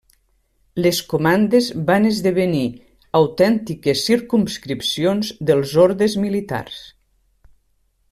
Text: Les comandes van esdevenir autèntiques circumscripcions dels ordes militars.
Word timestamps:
Les 0.85 1.01
comandes 1.11 1.67
van 1.89 2.07
esdevenir 2.13 2.63
autèntiques 3.21 4.01
circumscripcions 4.09 5.33
dels 5.51 5.79
ordes 5.87 6.21
militars. 6.27 6.85